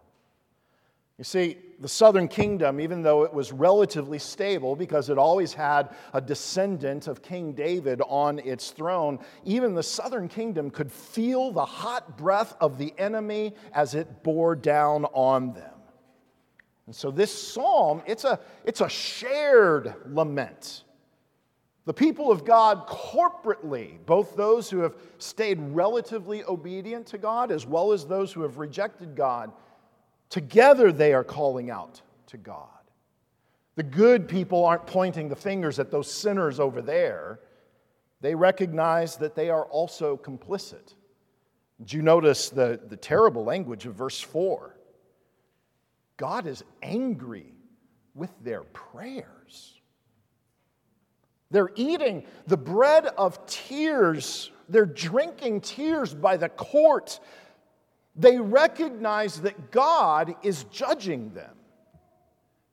You 1.18 1.24
see, 1.24 1.58
the 1.78 1.88
southern 1.88 2.26
kingdom, 2.26 2.80
even 2.80 3.02
though 3.02 3.24
it 3.24 3.32
was 3.32 3.52
relatively 3.52 4.18
stable 4.18 4.74
because 4.74 5.10
it 5.10 5.18
always 5.18 5.52
had 5.52 5.90
a 6.14 6.20
descendant 6.20 7.06
of 7.06 7.22
King 7.22 7.52
David 7.52 8.00
on 8.08 8.38
its 8.38 8.70
throne, 8.70 9.18
even 9.44 9.74
the 9.74 9.82
southern 9.82 10.28
kingdom 10.28 10.70
could 10.70 10.90
feel 10.90 11.52
the 11.52 11.64
hot 11.64 12.16
breath 12.16 12.54
of 12.60 12.78
the 12.78 12.94
enemy 12.98 13.54
as 13.72 13.94
it 13.94 14.22
bore 14.22 14.56
down 14.56 15.04
on 15.06 15.52
them. 15.52 15.72
And 16.86 16.94
so 16.94 17.10
this 17.10 17.30
psalm, 17.30 18.02
it's 18.06 18.24
a, 18.24 18.40
it's 18.64 18.80
a 18.80 18.88
shared 18.88 19.94
lament. 20.06 20.84
The 21.84 21.94
people 21.94 22.30
of 22.30 22.44
God 22.44 22.86
corporately, 22.86 23.98
both 24.06 24.36
those 24.36 24.70
who 24.70 24.78
have 24.78 24.96
stayed 25.18 25.58
relatively 25.60 26.44
obedient 26.44 27.06
to 27.08 27.18
God 27.18 27.50
as 27.50 27.66
well 27.66 27.92
as 27.92 28.06
those 28.06 28.32
who 28.32 28.42
have 28.42 28.58
rejected 28.58 29.16
God, 29.16 29.52
together 30.32 30.90
they 30.90 31.12
are 31.12 31.22
calling 31.22 31.68
out 31.68 32.00
to 32.28 32.38
God. 32.38 32.68
The 33.74 33.82
good 33.82 34.28
people 34.28 34.64
aren't 34.64 34.86
pointing 34.86 35.28
the 35.28 35.36
fingers 35.36 35.78
at 35.78 35.90
those 35.90 36.10
sinners 36.10 36.58
over 36.58 36.80
there. 36.80 37.40
They 38.22 38.34
recognize 38.34 39.16
that 39.16 39.34
they 39.34 39.50
are 39.50 39.66
also 39.66 40.16
complicit. 40.16 40.94
Do 41.84 41.98
you 41.98 42.02
notice 42.02 42.48
the, 42.48 42.80
the 42.88 42.96
terrible 42.96 43.44
language 43.44 43.84
of 43.84 43.94
verse 43.94 44.18
4? 44.18 44.74
God 46.16 46.46
is 46.46 46.64
angry 46.82 47.52
with 48.14 48.30
their 48.42 48.62
prayers. 48.62 49.82
They're 51.50 51.72
eating 51.76 52.24
the 52.46 52.56
bread 52.56 53.04
of 53.04 53.44
tears. 53.44 54.50
They're 54.70 54.86
drinking 54.86 55.60
tears 55.60 56.14
by 56.14 56.38
the 56.38 56.48
quart. 56.48 57.20
They 58.14 58.38
recognize 58.38 59.40
that 59.40 59.70
God 59.70 60.34
is 60.42 60.64
judging 60.64 61.32
them, 61.32 61.56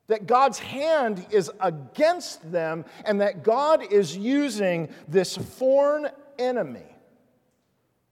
that 0.08 0.27
God's 0.27 0.60
hand 0.60 1.25
is 1.29 1.50
against 1.62 2.51
them, 2.51 2.86
and 3.05 3.22
that 3.22 3.43
God 3.43 3.91
is 3.91 4.17
using 4.17 4.89
this 5.08 5.38
foreign 5.38 6.10
enemy 6.38 6.96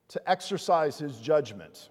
to 0.10 0.30
exercise 0.30 0.98
his 0.98 1.18
judgment. 1.18 1.90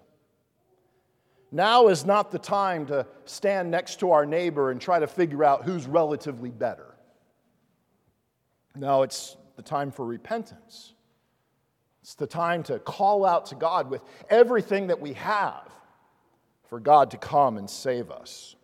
Now 1.51 1.87
is 1.87 2.05
not 2.05 2.31
the 2.31 2.39
time 2.39 2.87
to 2.87 3.05
stand 3.25 3.71
next 3.71 3.99
to 3.99 4.11
our 4.11 4.25
neighbor 4.25 4.71
and 4.71 4.81
try 4.81 4.99
to 4.99 5.07
figure 5.07 5.43
out 5.43 5.63
who's 5.63 5.87
relatively 5.87 6.49
better. 6.49 6.95
Now 8.75 9.03
it's 9.03 9.37
the 9.55 9.61
time 9.61 9.91
for 9.91 10.05
repentance. 10.05 10.93
It's 12.07 12.15
the 12.15 12.25
time 12.25 12.63
to 12.63 12.79
call 12.79 13.25
out 13.25 13.47
to 13.47 13.55
God 13.55 13.89
with 13.89 14.01
everything 14.29 14.87
that 14.87 15.01
we 15.01 15.11
have 15.15 15.69
for 16.69 16.79
God 16.79 17.11
to 17.11 17.17
come 17.17 17.57
and 17.57 17.69
save 17.69 18.11
us. 18.11 18.55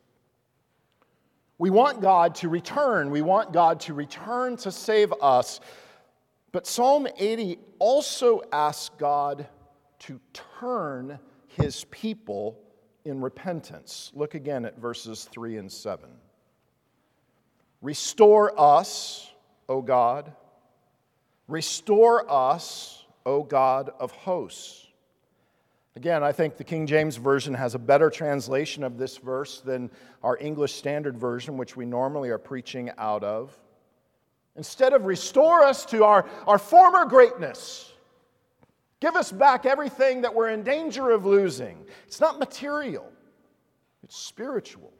We 1.58 1.70
want 1.70 2.00
God 2.00 2.36
to 2.36 2.48
return. 2.48 3.12
We 3.12 3.22
want 3.22 3.52
God 3.52 3.82
to 3.82 3.94
return 3.94 4.56
to 4.56 4.72
save 4.72 5.12
us. 5.22 5.60
But 6.54 6.66
Psalm 6.66 7.06
80 7.18 7.60
also 7.80 8.44
asks 8.54 8.96
God 8.98 9.46
to 10.00 10.22
turn 10.62 11.20
his 11.48 11.84
people 11.92 12.58
in 13.04 13.20
repentance. 13.20 14.10
Look 14.16 14.36
again 14.36 14.64
at 14.64 14.78
verses 14.78 15.26
3 15.26 15.58
and 15.58 15.70
7. 15.70 16.10
Restore 17.82 18.58
us 18.58 19.30
O 19.68 19.82
God. 19.82 20.32
Restore 21.50 22.32
us, 22.32 23.03
O 23.26 23.44
God 23.44 23.92
of 24.00 24.12
hosts. 24.12 24.88
Again, 25.96 26.24
I 26.24 26.32
think 26.32 26.58
the 26.58 26.64
King 26.64 26.88
James 26.88 27.18
Version 27.18 27.54
has 27.54 27.76
a 27.76 27.80
better 27.80 28.10
translation 28.10 28.84
of 28.84 28.98
this 28.98 29.18
verse 29.18 29.62
than 29.62 29.92
our 30.24 30.38
English 30.40 30.74
Standard 30.74 31.18
Version, 31.18 31.56
which 31.58 31.78
we 31.78 31.86
normally 31.86 32.30
are 32.30 32.40
preaching 32.40 32.90
out 32.98 33.24
of. 33.24 33.56
Instead 34.56 34.94
of 34.94 35.06
restore 35.06 35.64
us 35.64 35.86
to 35.86 36.04
our, 36.04 36.28
our 36.48 36.58
former 36.58 37.06
greatness, 37.06 37.92
give 39.00 39.16
us 39.16 39.32
back 39.32 39.66
everything 39.66 40.22
that 40.22 40.34
we're 40.34 40.50
in 40.50 40.64
danger 40.64 41.12
of 41.12 41.26
losing. 41.26 41.78
It's 42.08 42.20
not 42.20 42.40
material, 42.40 43.12
it's 44.04 44.18
spiritual. 44.18 44.92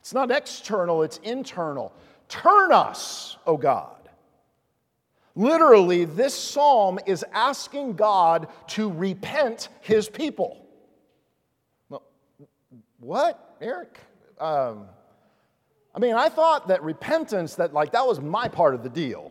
It's 0.00 0.14
not 0.14 0.30
external, 0.30 1.02
it's 1.02 1.18
internal. 1.24 1.92
Turn 2.28 2.70
us, 2.70 3.38
O 3.44 3.56
God. 3.56 3.95
Literally, 5.36 6.06
this 6.06 6.34
psalm 6.34 6.98
is 7.06 7.24
asking 7.32 7.92
God 7.92 8.48
to 8.68 8.90
repent 8.90 9.68
his 9.82 10.08
people. 10.08 10.66
What, 12.98 13.56
Eric? 13.60 14.00
Um, 14.40 14.86
I 15.94 15.98
mean, 15.98 16.14
I 16.14 16.30
thought 16.30 16.68
that 16.68 16.82
repentance, 16.82 17.54
that 17.56 17.74
like 17.74 17.92
that 17.92 18.06
was 18.06 18.18
my 18.20 18.48
part 18.48 18.74
of 18.74 18.82
the 18.82 18.88
deal. 18.88 19.30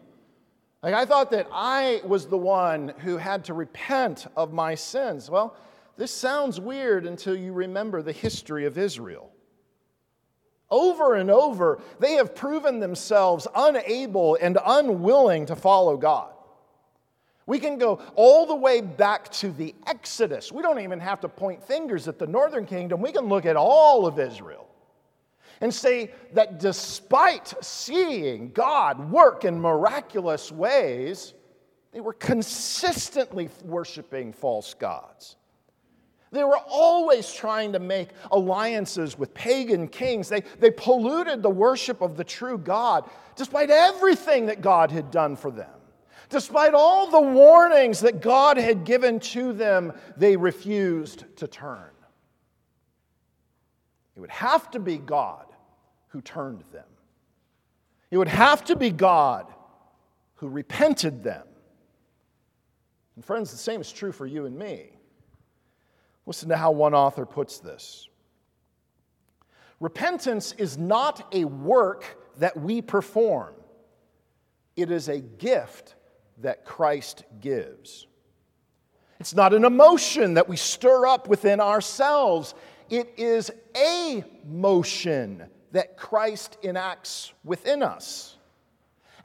Like 0.83 0.93
I 0.93 1.05
thought 1.05 1.31
that 1.31 1.47
I 1.51 2.01
was 2.05 2.27
the 2.27 2.37
one 2.37 2.93
who 2.99 3.17
had 3.17 3.43
to 3.45 3.55
repent 3.55 4.27
of 4.37 4.53
my 4.53 4.75
sins. 4.75 5.29
Well, 5.31 5.55
this 5.97 6.11
sounds 6.11 6.59
weird 6.59 7.07
until 7.07 7.35
you 7.35 7.51
remember 7.51 8.03
the 8.03 8.11
history 8.11 8.65
of 8.65 8.77
Israel. 8.77 9.31
Over 10.69 11.15
and 11.15 11.29
over, 11.29 11.79
they 11.99 12.13
have 12.13 12.35
proven 12.35 12.79
themselves 12.79 13.47
unable 13.55 14.35
and 14.35 14.57
unwilling 14.65 15.45
to 15.47 15.55
follow 15.55 15.97
God. 15.97 16.31
We 17.45 17.59
can 17.59 17.77
go 17.77 18.01
all 18.15 18.47
the 18.47 18.55
way 18.55 18.81
back 18.81 19.31
to 19.33 19.51
the 19.51 19.75
Exodus. 19.85 20.51
We 20.51 20.63
don't 20.63 20.79
even 20.79 20.99
have 20.99 21.21
to 21.21 21.29
point 21.29 21.63
fingers 21.63 22.07
at 22.07 22.17
the 22.17 22.25
northern 22.25 22.65
kingdom. 22.65 23.01
We 23.01 23.11
can 23.11 23.25
look 23.25 23.45
at 23.45 23.55
all 23.55 24.07
of 24.07 24.19
Israel 24.19 24.67
and 25.61 25.73
say 25.73 26.11
that 26.33 26.59
despite 26.59 27.53
seeing 27.61 28.51
God 28.51 29.11
work 29.11 29.45
in 29.45 29.61
miraculous 29.61 30.51
ways, 30.51 31.33
they 31.91 32.01
were 32.01 32.13
consistently 32.13 33.49
worshiping 33.63 34.33
false 34.33 34.73
gods. 34.73 35.37
They 36.35 36.43
were 36.43 36.59
always 36.67 37.31
trying 37.31 37.71
to 37.73 37.79
make 37.79 38.09
alliances 38.29 39.17
with 39.17 39.33
pagan 39.33 39.87
kings. 39.87 40.27
They, 40.27 40.41
they 40.59 40.69
polluted 40.69 41.41
the 41.41 41.49
worship 41.49 42.01
of 42.01 42.17
the 42.17 42.25
true 42.25 42.57
God, 42.57 43.09
despite 43.37 43.69
everything 43.69 44.47
that 44.47 44.61
God 44.61 44.91
had 44.91 45.11
done 45.11 45.37
for 45.37 45.49
them. 45.49 45.69
Despite 46.29 46.73
all 46.73 47.09
the 47.09 47.21
warnings 47.21 48.01
that 48.01 48.19
God 48.21 48.57
had 48.57 48.83
given 48.83 49.21
to 49.21 49.53
them, 49.53 49.93
they 50.17 50.35
refused 50.35 51.23
to 51.37 51.47
turn. 51.47 51.91
It 54.17 54.19
would 54.19 54.29
have 54.29 54.69
to 54.71 54.79
be 54.79 54.97
God 54.97 55.45
who 56.09 56.19
turned 56.21 56.63
them. 56.73 56.87
It 58.11 58.17
would 58.17 58.27
have 58.27 58.63
to 58.65 58.75
be 58.75 58.89
God 58.89 59.47
who 60.35 60.49
repented 60.49 61.23
them. 61.23 61.47
And, 63.15 63.23
friends, 63.23 63.51
the 63.51 63.57
same 63.57 63.79
is 63.79 63.89
true 63.89 64.11
for 64.11 64.25
you 64.25 64.45
and 64.45 64.57
me. 64.57 64.94
Listen 66.25 66.49
to 66.49 66.57
how 66.57 66.71
one 66.71 66.93
author 66.93 67.25
puts 67.25 67.59
this 67.59 68.09
Repentance 69.79 70.53
is 70.53 70.77
not 70.77 71.33
a 71.33 71.45
work 71.45 72.17
that 72.39 72.57
we 72.57 72.81
perform, 72.81 73.53
it 74.75 74.91
is 74.91 75.09
a 75.09 75.19
gift 75.19 75.95
that 76.39 76.65
Christ 76.65 77.23
gives. 77.39 78.07
It's 79.19 79.33
not 79.33 79.53
an 79.53 79.63
emotion 79.63 80.33
that 80.33 80.49
we 80.49 80.57
stir 80.57 81.07
up 81.07 81.29
within 81.29 81.61
ourselves. 81.61 82.53
It 82.89 83.13
is 83.17 83.49
a 83.75 84.23
motion 84.45 85.45
that 85.71 85.97
Christ 85.97 86.57
enacts 86.63 87.33
within 87.43 87.81
us. 87.81 88.37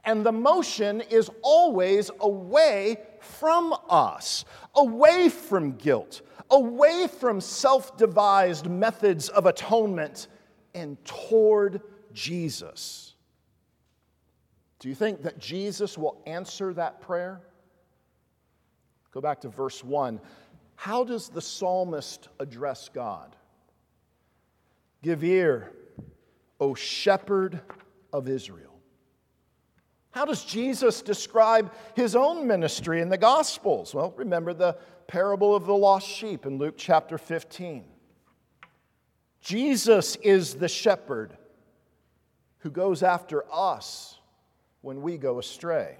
And 0.05 0.25
the 0.25 0.31
motion 0.31 1.01
is 1.01 1.29
always 1.43 2.09
away 2.21 2.97
from 3.19 3.75
us, 3.89 4.45
away 4.75 5.29
from 5.29 5.73
guilt, 5.73 6.21
away 6.51 7.07
from 7.07 7.41
self 7.41 7.97
devised 7.97 8.69
methods 8.69 9.29
of 9.29 9.45
atonement, 9.45 10.27
and 10.73 11.03
toward 11.05 11.81
Jesus. 12.13 13.15
Do 14.79 14.89
you 14.89 14.95
think 14.95 15.23
that 15.23 15.39
Jesus 15.39 15.97
will 15.97 16.21
answer 16.25 16.73
that 16.73 17.01
prayer? 17.01 17.41
Go 19.11 19.21
back 19.21 19.41
to 19.41 19.49
verse 19.49 19.83
1. 19.83 20.19
How 20.75 21.03
does 21.03 21.29
the 21.29 21.41
psalmist 21.41 22.29
address 22.39 22.89
God? 22.91 23.35
Give 25.03 25.23
ear, 25.23 25.71
O 26.59 26.73
shepherd 26.73 27.61
of 28.11 28.27
Israel. 28.27 28.70
How 30.11 30.25
does 30.25 30.43
Jesus 30.43 31.01
describe 31.01 31.71
his 31.95 32.15
own 32.15 32.45
ministry 32.45 33.01
in 33.01 33.09
the 33.09 33.17
Gospels? 33.17 33.95
Well, 33.95 34.13
remember 34.15 34.53
the 34.53 34.77
parable 35.07 35.55
of 35.55 35.65
the 35.65 35.73
lost 35.73 36.07
sheep 36.07 36.45
in 36.45 36.57
Luke 36.57 36.75
chapter 36.77 37.17
15. 37.17 37.85
Jesus 39.39 40.17
is 40.17 40.55
the 40.55 40.67
shepherd 40.67 41.35
who 42.59 42.69
goes 42.69 43.03
after 43.03 43.43
us 43.51 44.19
when 44.81 45.01
we 45.01 45.17
go 45.17 45.39
astray. 45.39 45.97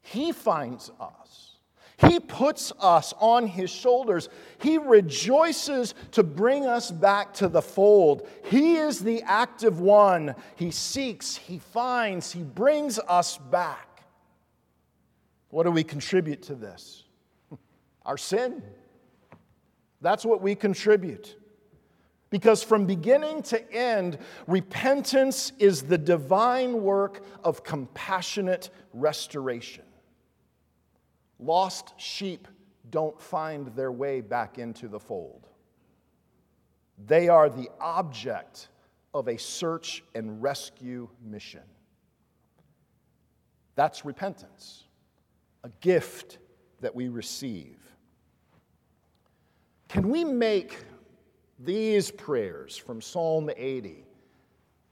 He 0.00 0.32
finds 0.32 0.90
us. 0.98 1.51
He 2.08 2.18
puts 2.18 2.72
us 2.80 3.14
on 3.20 3.46
his 3.46 3.70
shoulders. 3.70 4.28
He 4.60 4.78
rejoices 4.78 5.94
to 6.12 6.22
bring 6.22 6.66
us 6.66 6.90
back 6.90 7.32
to 7.34 7.48
the 7.48 7.62
fold. 7.62 8.28
He 8.44 8.76
is 8.76 8.98
the 8.98 9.22
active 9.22 9.80
one. 9.80 10.34
He 10.56 10.70
seeks, 10.70 11.36
he 11.36 11.58
finds, 11.58 12.32
he 12.32 12.42
brings 12.42 12.98
us 12.98 13.38
back. 13.38 14.04
What 15.50 15.64
do 15.64 15.70
we 15.70 15.84
contribute 15.84 16.42
to 16.44 16.54
this? 16.54 17.04
Our 18.04 18.16
sin. 18.16 18.62
That's 20.00 20.24
what 20.24 20.42
we 20.42 20.54
contribute. 20.54 21.36
Because 22.30 22.62
from 22.62 22.86
beginning 22.86 23.42
to 23.44 23.72
end, 23.72 24.18
repentance 24.46 25.52
is 25.58 25.82
the 25.82 25.98
divine 25.98 26.82
work 26.82 27.24
of 27.44 27.62
compassionate 27.62 28.70
restoration. 28.94 29.84
Lost 31.42 31.94
sheep 31.96 32.46
don't 32.90 33.20
find 33.20 33.66
their 33.74 33.90
way 33.90 34.20
back 34.20 34.58
into 34.58 34.86
the 34.86 35.00
fold. 35.00 35.48
They 37.06 37.28
are 37.28 37.48
the 37.48 37.68
object 37.80 38.68
of 39.12 39.26
a 39.28 39.36
search 39.36 40.04
and 40.14 40.40
rescue 40.40 41.08
mission. 41.20 41.62
That's 43.74 44.04
repentance, 44.04 44.84
a 45.64 45.70
gift 45.80 46.38
that 46.80 46.94
we 46.94 47.08
receive. 47.08 47.78
Can 49.88 50.10
we 50.10 50.24
make 50.24 50.78
these 51.58 52.10
prayers 52.10 52.76
from 52.76 53.00
Psalm 53.00 53.50
80 53.56 54.04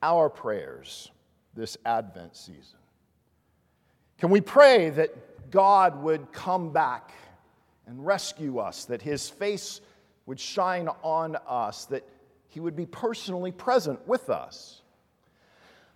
our 0.03 0.29
prayers 0.29 1.11
this 1.55 1.77
Advent 1.85 2.37
season? 2.37 2.79
Can 4.19 4.31
we 4.31 4.41
pray 4.41 4.91
that 4.91 5.30
God 5.51 6.03
would 6.03 6.33
come 6.33 6.73
back 6.73 7.13
and 7.87 8.05
rescue 8.05 8.59
us, 8.59 8.85
that 8.87 9.03
his 9.03 9.29
face 9.29 9.81
would 10.27 10.39
shine 10.39 10.89
on 11.03 11.37
us, 11.47 11.87
that 11.87 12.07
he 12.49 12.61
would 12.61 12.77
be 12.77 12.87
personally 12.87 13.53
present 13.53 14.07
with 14.07 14.31
us. 14.31 14.83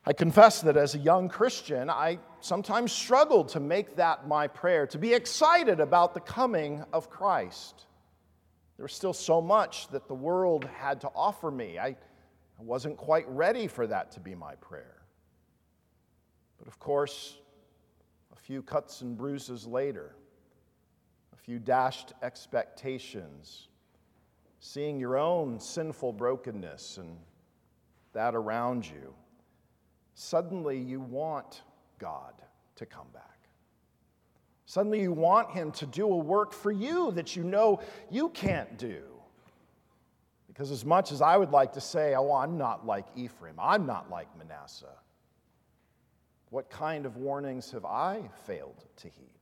I 0.06 0.12
confess 0.12 0.60
that 0.62 0.76
as 0.76 0.94
a 0.94 0.98
young 0.98 1.28
Christian, 1.28 1.88
I 1.88 2.18
sometimes 2.40 2.92
struggled 2.92 3.48
to 3.50 3.60
make 3.60 3.96
that 3.96 4.28
my 4.28 4.48
prayer, 4.48 4.86
to 4.88 4.98
be 4.98 5.14
excited 5.14 5.80
about 5.80 6.12
the 6.14 6.20
coming 6.20 6.84
of 6.92 7.08
Christ. 7.08 7.86
There 8.76 8.84
was 8.84 8.92
still 8.92 9.12
so 9.12 9.40
much 9.40 9.88
that 9.88 10.08
the 10.08 10.14
world 10.14 10.64
had 10.78 11.00
to 11.02 11.10
offer 11.14 11.50
me. 11.50 11.78
I, 11.78 11.86
I 11.86 11.96
wasn't 12.58 12.96
quite 12.96 13.26
ready 13.28 13.66
for 13.66 13.86
that 13.86 14.10
to 14.12 14.20
be 14.20 14.34
my 14.34 14.56
prayer. 14.56 15.02
But 16.58 16.68
of 16.68 16.78
course, 16.78 17.38
few 18.44 18.62
cuts 18.62 19.00
and 19.00 19.16
bruises 19.16 19.66
later, 19.66 20.14
a 21.32 21.36
few 21.36 21.58
dashed 21.58 22.12
expectations, 22.22 23.68
seeing 24.60 25.00
your 25.00 25.16
own 25.16 25.58
sinful 25.58 26.12
brokenness 26.12 26.98
and 26.98 27.16
that 28.12 28.34
around 28.34 28.86
you, 28.86 29.14
suddenly 30.14 30.78
you 30.78 31.00
want 31.00 31.62
God 31.98 32.34
to 32.76 32.84
come 32.84 33.06
back. 33.14 33.48
Suddenly 34.66 35.00
you 35.00 35.12
want 35.12 35.50
Him 35.50 35.72
to 35.72 35.86
do 35.86 36.06
a 36.06 36.16
work 36.16 36.52
for 36.52 36.70
you 36.70 37.12
that 37.12 37.34
you 37.34 37.44
know 37.44 37.80
you 38.10 38.28
can't 38.28 38.76
do. 38.76 39.02
Because 40.48 40.70
as 40.70 40.84
much 40.84 41.12
as 41.12 41.22
I 41.22 41.38
would 41.38 41.50
like 41.50 41.72
to 41.72 41.80
say, 41.80 42.14
oh, 42.14 42.34
I'm 42.34 42.58
not 42.58 42.84
like 42.84 43.06
Ephraim, 43.16 43.56
I'm 43.58 43.86
not 43.86 44.10
like 44.10 44.28
Manasseh, 44.36 44.98
what 46.54 46.70
kind 46.70 47.04
of 47.04 47.16
warnings 47.16 47.72
have 47.72 47.84
I 47.84 48.30
failed 48.44 48.84
to 48.98 49.08
heed? 49.08 49.40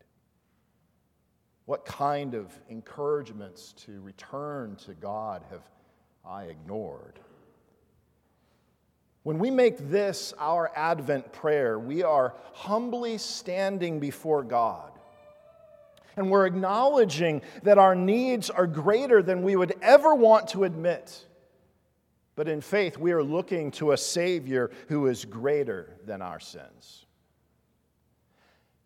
What 1.67 1.85
kind 1.85 2.33
of 2.33 2.51
encouragements 2.71 3.75
to 3.85 4.01
return 4.01 4.77
to 4.87 4.95
God 4.95 5.45
have 5.51 5.61
I 6.25 6.45
ignored? 6.45 7.21
When 9.25 9.39
we 9.39 9.51
make 9.51 9.91
this 9.91 10.33
our 10.39 10.73
Advent 10.75 11.35
prayer, 11.35 11.79
we 11.79 12.03
are 12.03 12.33
humbly 12.55 13.19
standing 13.19 14.01
before 14.01 14.43
God. 14.43 14.91
And 16.17 16.31
we're 16.31 16.47
acknowledging 16.47 17.43
that 17.63 17.77
our 17.77 17.95
needs 17.95 18.49
are 18.49 18.67
greater 18.67 19.23
than 19.23 19.43
we 19.43 19.55
would 19.55 19.75
ever 19.83 20.15
want 20.15 20.49
to 20.49 20.65
admit. 20.65 21.27
But 22.35 22.49
in 22.49 22.61
faith, 22.61 22.97
we 22.97 23.13
are 23.13 23.23
looking 23.23 23.71
to 23.73 23.93
a 23.93 23.97
Savior 23.97 24.71
who 24.89 25.07
is 25.07 25.25
greater 25.25 25.97
than 26.07 26.23
our 26.23 26.41
sins. 26.41 27.07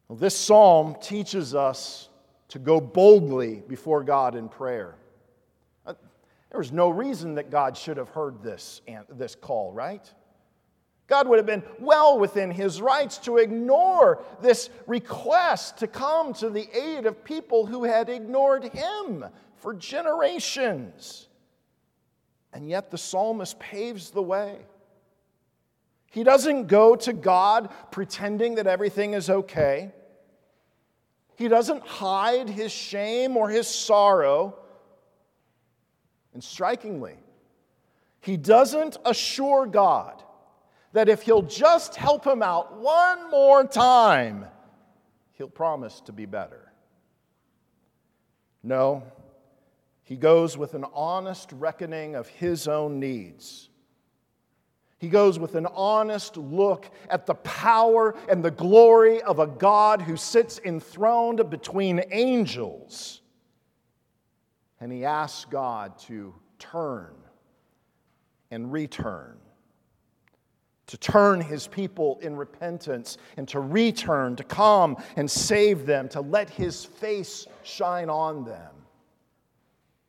Well, 0.09 0.19
this 0.19 0.37
psalm 0.37 0.97
teaches 1.01 1.55
us 1.55 2.09
to 2.49 2.59
go 2.59 2.81
boldly 2.81 3.63
before 3.69 4.03
God 4.05 4.35
in 4.35 4.49
prayer. 4.49 4.97
Uh, 5.85 5.95
there 6.51 6.59
was 6.59 6.73
no 6.73 6.91
reason 6.91 7.35
that 7.35 7.51
God 7.51 7.77
should 7.77 7.97
have 7.97 8.09
heard 8.09 8.43
this, 8.43 8.83
this 9.11 9.35
call, 9.35 9.73
right? 9.73 10.13
God 11.07 11.29
would 11.29 11.39
have 11.39 11.47
been 11.47 11.63
well 11.79 12.19
within 12.19 12.51
his 12.51 12.81
rights 12.81 13.19
to 13.19 13.37
ignore 13.37 14.25
this 14.41 14.71
request 14.87 15.79
to 15.79 15.87
come 15.87 16.33
to 16.35 16.51
the 16.51 16.69
aid 16.77 17.07
of 17.07 17.23
people 17.23 17.67
who 17.67 17.85
had 17.85 18.09
ignored 18.09 18.65
him 18.65 19.25
for 19.55 19.73
generations. 19.73 21.29
And 22.53 22.69
yet 22.69 22.91
the 22.91 22.99
psalmist 22.99 23.59
paves 23.59 24.11
the 24.11 24.23
way. 24.23 24.59
He 26.11 26.25
doesn't 26.25 26.67
go 26.67 26.97
to 26.97 27.13
God 27.13 27.71
pretending 27.91 28.55
that 28.55 28.67
everything 28.67 29.13
is 29.13 29.29
okay. 29.29 29.93
He 31.37 31.49
doesn't 31.49 31.87
hide 31.87 32.49
his 32.49 32.73
shame 32.73 33.37
or 33.37 33.51
his 33.51 33.69
sorrow. 33.69 34.55
And 36.33 36.43
strikingly, 36.43 37.17
he 38.21 38.37
doesn't 38.37 38.97
assure 39.05 39.67
God 39.67 40.23
that 40.93 41.11
if 41.11 41.23
he'll 41.23 41.43
just 41.43 41.95
help 41.95 42.27
him 42.27 42.43
out 42.43 42.79
one 42.79 43.31
more 43.31 43.65
time, 43.65 44.47
he'll 45.35 45.49
promise 45.49 46.01
to 46.07 46.13
be 46.13 46.25
better. 46.25 46.73
No, 48.63 49.03
he 50.07 50.15
goes 50.15 50.57
with 50.57 50.75
an 50.75 50.85
honest 50.95 51.51
reckoning 51.51 52.15
of 52.15 52.29
his 52.29 52.69
own 52.69 53.01
needs. 53.01 53.71
He 54.99 55.09
goes 55.09 55.37
with 55.37 55.57
an 55.57 55.67
honest 55.67 56.37
look 56.37 56.89
at 57.11 57.27
the 57.27 57.35
power 57.35 58.15
and 58.29 58.41
the 58.41 58.53
glory 58.53 59.21
of 59.23 59.41
a 59.41 59.49
God 59.49 60.01
who 60.01 60.17
sits 60.17 60.61
enthroned 60.65 61.51
between 61.51 62.05
angels. 62.13 63.21
And 64.81 64.93
he 64.93 65.05
asks 65.05 65.45
God 65.45 65.99
to 66.03 66.33
turn 66.61 67.17
and 68.53 68.71
return, 68.71 69.39
to 70.87 70.97
turn 70.97 71.41
his 71.41 71.67
people 71.67 72.21
in 72.23 72.37
repentance 72.37 73.19
and 73.37 73.49
to 73.49 73.59
return, 73.59 74.37
to 74.37 74.45
come 74.45 74.99
and 75.17 75.29
save 75.29 75.85
them, 75.85 76.09
to 76.11 76.21
let 76.21 76.49
his 76.49 76.85
face 76.85 77.49
shine 77.65 78.09
on 78.09 78.45
them. 78.45 78.71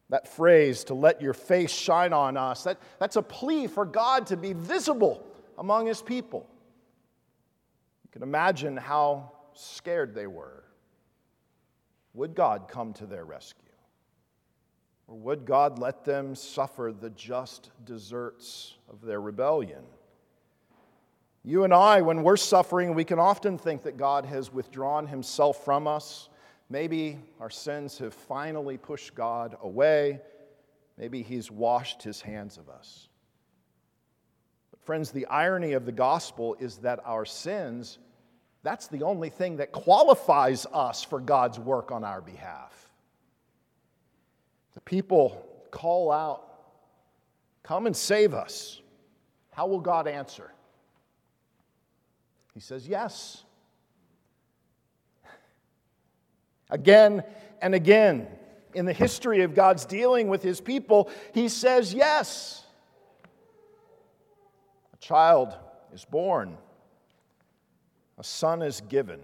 That 0.09 0.27
phrase, 0.27 0.85
to 0.85 0.93
let 0.93 1.21
your 1.21 1.33
face 1.33 1.71
shine 1.71 2.13
on 2.13 2.37
us, 2.37 2.63
that, 2.63 2.77
that's 2.99 3.17
a 3.17 3.21
plea 3.21 3.67
for 3.67 3.85
God 3.85 4.27
to 4.27 4.37
be 4.37 4.53
visible 4.53 5.25
among 5.57 5.85
his 5.85 6.01
people. 6.01 6.49
You 8.05 8.11
can 8.11 8.23
imagine 8.23 8.77
how 8.77 9.33
scared 9.53 10.15
they 10.15 10.27
were. 10.27 10.63
Would 12.13 12.35
God 12.35 12.67
come 12.69 12.93
to 12.93 13.05
their 13.05 13.25
rescue? 13.25 13.63
Or 15.07 15.15
would 15.17 15.45
God 15.45 15.79
let 15.79 16.03
them 16.03 16.35
suffer 16.35 16.93
the 16.97 17.09
just 17.11 17.71
deserts 17.85 18.75
of 18.89 19.01
their 19.01 19.21
rebellion? 19.21 19.83
You 21.43 21.63
and 21.63 21.73
I, 21.73 22.01
when 22.01 22.23
we're 22.23 22.37
suffering, 22.37 22.93
we 22.93 23.05
can 23.05 23.19
often 23.19 23.57
think 23.57 23.83
that 23.83 23.95
God 23.95 24.25
has 24.25 24.51
withdrawn 24.51 25.07
himself 25.07 25.63
from 25.63 25.87
us 25.87 26.27
Maybe 26.69 27.17
our 27.39 27.49
sins 27.49 27.97
have 27.99 28.13
finally 28.13 28.77
pushed 28.77 29.15
God 29.15 29.55
away. 29.61 30.19
Maybe 30.97 31.21
He's 31.21 31.49
washed 31.49 32.03
His 32.03 32.21
hands 32.21 32.57
of 32.57 32.69
us. 32.69 33.07
But, 34.71 34.81
friends, 34.81 35.11
the 35.11 35.25
irony 35.27 35.73
of 35.73 35.85
the 35.85 35.91
gospel 35.91 36.55
is 36.59 36.77
that 36.77 36.99
our 37.05 37.25
sins, 37.25 37.99
that's 38.63 38.87
the 38.87 39.03
only 39.03 39.29
thing 39.29 39.57
that 39.57 39.71
qualifies 39.71 40.65
us 40.73 41.03
for 41.03 41.21
God's 41.21 41.59
work 41.59 41.91
on 41.91 42.03
our 42.03 42.21
behalf. 42.21 42.73
The 44.73 44.81
people 44.81 45.47
call 45.71 46.11
out, 46.11 46.43
Come 47.63 47.85
and 47.85 47.95
save 47.95 48.33
us. 48.33 48.81
How 49.51 49.67
will 49.67 49.81
God 49.81 50.07
answer? 50.07 50.51
He 52.53 52.59
says, 52.59 52.87
Yes. 52.87 53.43
Again 56.69 57.23
and 57.61 57.73
again 57.73 58.27
in 58.73 58.85
the 58.85 58.93
history 58.93 59.41
of 59.41 59.55
God's 59.55 59.85
dealing 59.85 60.27
with 60.27 60.43
his 60.43 60.61
people, 60.61 61.09
he 61.33 61.49
says 61.49 61.93
yes. 61.93 62.65
A 64.93 64.97
child 64.97 65.55
is 65.93 66.05
born, 66.05 66.57
a 68.17 68.23
son 68.23 68.61
is 68.61 68.81
given 68.81 69.19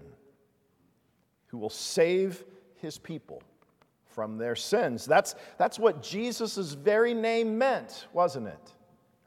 who 1.46 1.58
will 1.58 1.70
save 1.70 2.44
his 2.80 2.98
people 2.98 3.42
from 4.06 4.38
their 4.38 4.56
sins. 4.56 5.04
That's, 5.04 5.34
that's 5.58 5.78
what 5.78 6.02
Jesus' 6.02 6.72
very 6.72 7.14
name 7.14 7.58
meant, 7.58 8.06
wasn't 8.12 8.48
it? 8.48 8.72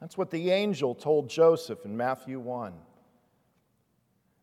That's 0.00 0.16
what 0.16 0.30
the 0.30 0.50
angel 0.50 0.94
told 0.94 1.28
Joseph 1.28 1.84
in 1.84 1.96
Matthew 1.96 2.38
1. 2.38 2.72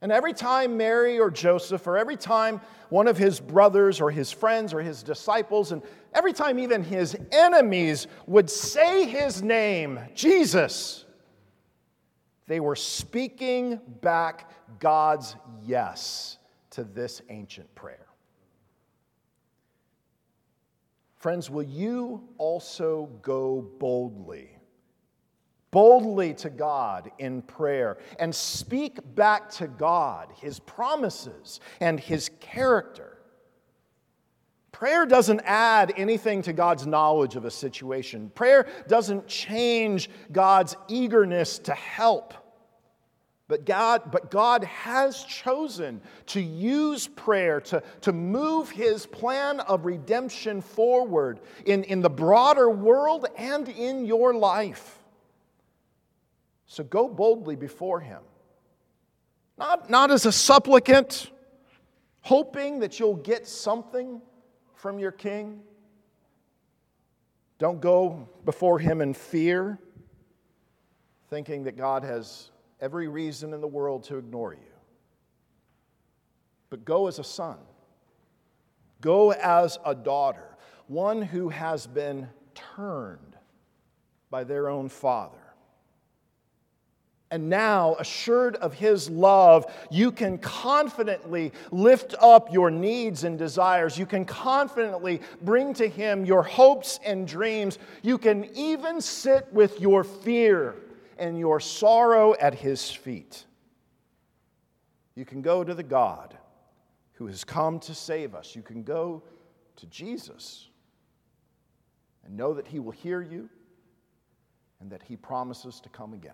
And 0.06 0.12
every 0.12 0.34
time 0.34 0.78
Mary 0.78 1.18
or 1.18 1.32
Joseph, 1.32 1.88
or 1.88 1.98
every 1.98 2.16
time 2.16 2.62
one 2.90 3.08
of 3.08 3.18
his 3.18 3.40
brothers 3.40 4.00
or 4.00 4.12
his 4.12 4.32
friends 4.32 4.72
or 4.72 4.80
his 4.80 5.02
disciples, 5.02 5.72
and 5.72 5.82
every 6.14 6.32
time 6.32 6.60
even 6.60 6.84
his 6.84 7.18
enemies 7.32 8.06
would 8.28 8.48
say 8.48 9.08
his 9.08 9.42
name, 9.42 10.00
Jesus, 10.14 11.06
they 12.46 12.60
were 12.60 12.76
speaking 12.76 13.80
back 14.02 14.52
God's 14.78 15.36
yes 15.64 16.38
to 16.70 16.84
this 16.84 17.24
ancient 17.30 17.74
prayer. 17.74 18.06
Friends, 21.16 21.50
will 21.50 21.64
you 21.64 22.30
also 22.38 23.10
go 23.24 23.68
boldly? 23.80 24.55
Boldly 25.76 26.34
to 26.34 26.50
God 26.50 27.12
in 27.20 27.42
prayer 27.42 27.98
and 28.18 28.34
speak 28.34 28.98
back 29.14 29.50
to 29.50 29.68
God 29.68 30.30
his 30.40 30.58
promises 30.58 31.60
and 31.82 32.00
his 32.00 32.32
character. 32.40 33.18
Prayer 34.72 35.06
doesn't 35.06 35.42
add 35.44 35.92
anything 35.98 36.42
to 36.44 36.54
God's 36.54 36.88
knowledge 36.88 37.36
of 37.36 37.44
a 37.44 37.52
situation. 37.52 38.32
Prayer 38.36 38.68
doesn't 38.88 39.28
change 39.28 40.10
God's 40.32 40.78
eagerness 40.88 41.60
to 41.60 41.74
help. 41.74 42.34
But 43.50 43.66
God, 43.66 44.12
but 44.14 44.32
God 44.32 44.64
has 44.64 45.26
chosen 45.26 46.00
to 46.28 46.40
use 46.40 47.10
prayer 47.10 47.60
to, 47.60 47.84
to 48.00 48.14
move 48.14 48.70
his 48.70 49.06
plan 49.06 49.60
of 49.60 49.86
redemption 49.86 50.62
forward 50.62 51.42
in, 51.66 51.84
in 51.84 52.00
the 52.00 52.10
broader 52.10 52.70
world 52.70 53.26
and 53.38 53.68
in 53.68 54.06
your 54.06 54.34
life. 54.34 55.02
So 56.68 56.84
go 56.84 57.08
boldly 57.08 57.56
before 57.56 58.00
him. 58.00 58.22
Not, 59.58 59.90
not 59.90 60.12
as 60.12 60.26
a 60.26 60.32
supplicant, 60.32 61.32
hoping 62.22 62.80
that 62.80 63.00
you'll 63.00 63.16
get 63.16 63.48
something 63.48 64.22
from 64.74 65.00
your 65.00 65.12
king. 65.12 65.62
Don't 67.58 67.80
go 67.80 68.28
before 68.44 68.80
him 68.80 69.00
in 69.00 69.14
fear, 69.14 69.80
thinking 71.30 71.64
that 71.64 71.78
God 71.78 72.04
has 72.04 72.52
every 72.82 73.08
reason 73.08 73.54
in 73.54 73.62
the 73.62 73.68
world 73.68 74.04
to 74.06 74.18
ignore 74.18 74.54
you. 74.54 74.60
But 76.70 76.84
go 76.84 77.08
as 77.08 77.20
a 77.20 77.24
son, 77.24 77.58
go 79.00 79.32
as 79.32 79.80
a 79.86 79.96
daughter, 79.96 80.58
one 80.88 81.22
who 81.22 81.50
has 81.50 81.88
been 81.88 82.28
turned 82.54 83.38
by 84.30 84.44
their 84.44 84.68
own 84.68 84.90
father. 84.90 85.45
And 87.36 87.50
now, 87.50 87.98
assured 88.00 88.56
of 88.56 88.74
His 88.74 89.10
love, 89.10 89.66
you 89.92 90.10
can 90.10 90.38
confidently 90.38 91.52
lift 91.70 92.16
up 92.22 92.54
your 92.54 92.72
needs 92.72 93.26
and 93.26 93.38
desires. 93.38 93.98
You 93.98 94.06
can 94.06 94.24
confidently 94.24 95.20
bring 95.42 95.74
to 95.74 95.86
Him 95.86 96.24
your 96.24 96.44
hopes 96.44 96.98
and 97.06 97.28
dreams. 97.28 97.78
You 98.04 98.18
can 98.18 98.46
even 98.56 99.02
sit 99.02 99.52
with 99.52 99.82
your 99.82 100.06
fear 100.06 100.76
and 101.18 101.38
your 101.38 101.60
sorrow 101.60 102.36
at 102.40 102.56
His 102.56 102.90
feet. 102.90 103.44
You 105.16 105.26
can 105.26 105.42
go 105.42 105.62
to 105.62 105.74
the 105.74 105.84
God 105.84 106.38
who 107.16 107.28
has 107.28 107.44
come 107.44 107.82
to 107.82 107.94
save 107.94 108.34
us. 108.34 108.56
You 108.56 108.62
can 108.62 108.82
go 108.82 109.24
to 109.76 109.86
Jesus 109.88 110.70
and 112.24 112.38
know 112.38 112.54
that 112.54 112.66
He 112.66 112.80
will 112.80 112.92
hear 112.92 113.22
you 113.22 113.50
and 114.80 114.90
that 114.90 115.04
He 115.04 115.18
promises 115.18 115.82
to 115.82 115.90
come 115.90 116.14
again. 116.14 116.32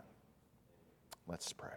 Let's 1.31 1.53
pray. 1.53 1.69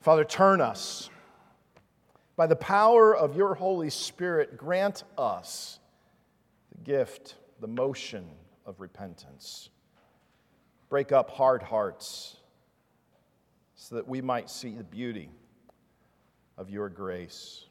Father, 0.00 0.22
turn 0.22 0.60
us. 0.60 1.10
By 2.36 2.46
the 2.46 2.54
power 2.54 3.16
of 3.16 3.34
your 3.34 3.56
Holy 3.56 3.90
Spirit, 3.90 4.56
grant 4.56 5.02
us 5.18 5.80
the 6.70 6.84
gift, 6.84 7.34
the 7.60 7.66
motion 7.66 8.24
of 8.64 8.78
repentance. 8.78 9.70
Break 10.88 11.10
up 11.10 11.30
hard 11.30 11.64
hearts 11.64 12.36
so 13.74 13.96
that 13.96 14.06
we 14.06 14.20
might 14.20 14.48
see 14.48 14.70
the 14.70 14.84
beauty 14.84 15.30
of 16.56 16.70
your 16.70 16.88
grace. 16.88 17.64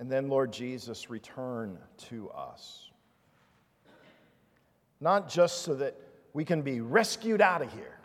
And 0.00 0.10
then, 0.10 0.28
Lord 0.28 0.50
Jesus, 0.50 1.10
return 1.10 1.78
to 2.08 2.30
us. 2.30 2.88
Not 4.98 5.28
just 5.28 5.60
so 5.60 5.74
that 5.74 5.94
we 6.32 6.42
can 6.42 6.62
be 6.62 6.80
rescued 6.80 7.42
out 7.42 7.60
of 7.60 7.70
here, 7.70 7.98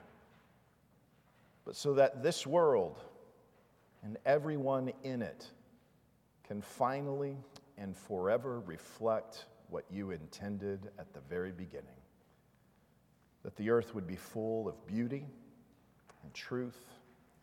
but 1.64 1.78
so 1.78 1.94
that 1.94 2.22
this 2.22 2.46
world 2.46 3.00
and 4.04 4.18
everyone 4.26 4.92
in 5.04 5.22
it 5.22 5.48
can 6.46 6.62
finally 6.62 7.38
and 7.78 7.96
forever 7.96 8.60
reflect 8.60 9.46
what 9.70 9.86
you 9.90 10.12
intended 10.12 10.92
at 11.00 11.14
the 11.14 11.22
very 11.30 11.54
beginning. 11.54 11.88
That 13.44 13.56
the 13.56 13.70
earth 13.70 13.96
would 13.96 14.06
be 14.06 14.18
full 14.18 14.68
of 14.68 14.86
beauty 14.86 15.26
and 16.24 16.34
truth 16.34 16.84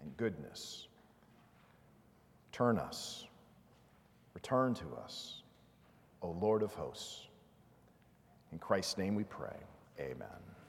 and 0.02 0.14
goodness. 0.18 0.88
Turn 2.52 2.78
us 2.78 3.26
Return 4.34 4.74
to 4.74 4.84
us, 5.04 5.42
O 6.22 6.30
Lord 6.30 6.62
of 6.62 6.72
hosts. 6.74 7.28
In 8.52 8.58
Christ's 8.58 8.98
name 8.98 9.14
we 9.14 9.24
pray. 9.24 9.56
Amen. 9.98 10.51